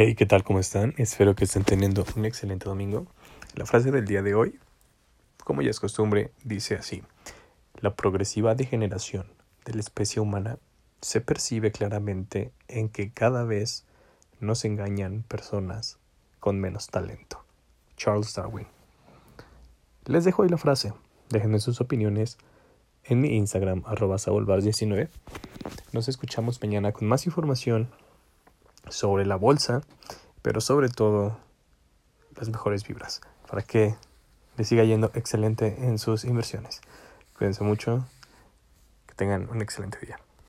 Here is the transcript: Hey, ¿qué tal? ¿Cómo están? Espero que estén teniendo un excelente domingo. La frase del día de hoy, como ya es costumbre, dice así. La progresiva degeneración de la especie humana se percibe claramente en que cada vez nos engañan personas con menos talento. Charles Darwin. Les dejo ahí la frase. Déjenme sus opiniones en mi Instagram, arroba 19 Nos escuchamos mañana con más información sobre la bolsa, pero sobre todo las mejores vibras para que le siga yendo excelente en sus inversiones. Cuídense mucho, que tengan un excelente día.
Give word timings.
Hey, 0.00 0.14
¿qué 0.14 0.26
tal? 0.26 0.44
¿Cómo 0.44 0.60
están? 0.60 0.94
Espero 0.96 1.34
que 1.34 1.42
estén 1.42 1.64
teniendo 1.64 2.04
un 2.14 2.24
excelente 2.24 2.66
domingo. 2.66 3.08
La 3.56 3.66
frase 3.66 3.90
del 3.90 4.06
día 4.06 4.22
de 4.22 4.32
hoy, 4.36 4.56
como 5.42 5.60
ya 5.60 5.70
es 5.70 5.80
costumbre, 5.80 6.30
dice 6.44 6.76
así. 6.76 7.02
La 7.80 7.96
progresiva 7.96 8.54
degeneración 8.54 9.26
de 9.64 9.74
la 9.74 9.80
especie 9.80 10.22
humana 10.22 10.60
se 11.00 11.20
percibe 11.20 11.72
claramente 11.72 12.52
en 12.68 12.90
que 12.90 13.10
cada 13.10 13.42
vez 13.42 13.86
nos 14.38 14.64
engañan 14.64 15.24
personas 15.26 15.98
con 16.38 16.60
menos 16.60 16.86
talento. 16.86 17.44
Charles 17.96 18.32
Darwin. 18.34 18.68
Les 20.04 20.22
dejo 20.22 20.44
ahí 20.44 20.48
la 20.48 20.58
frase. 20.58 20.92
Déjenme 21.28 21.58
sus 21.58 21.80
opiniones 21.80 22.38
en 23.02 23.20
mi 23.20 23.36
Instagram, 23.36 23.82
arroba 23.84 24.16
19 24.16 25.08
Nos 25.90 26.06
escuchamos 26.06 26.62
mañana 26.62 26.92
con 26.92 27.08
más 27.08 27.26
información 27.26 27.88
sobre 28.90 29.26
la 29.26 29.36
bolsa, 29.36 29.82
pero 30.42 30.60
sobre 30.60 30.88
todo 30.88 31.38
las 32.36 32.48
mejores 32.48 32.86
vibras 32.86 33.20
para 33.48 33.62
que 33.62 33.94
le 34.56 34.64
siga 34.64 34.84
yendo 34.84 35.10
excelente 35.14 35.76
en 35.86 35.98
sus 35.98 36.24
inversiones. 36.24 36.80
Cuídense 37.36 37.64
mucho, 37.64 38.04
que 39.06 39.14
tengan 39.14 39.48
un 39.50 39.62
excelente 39.62 39.98
día. 40.04 40.18